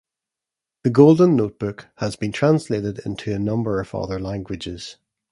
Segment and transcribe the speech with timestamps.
[0.83, 4.95] "The Golden Notebook" has been translated into a number of other languages.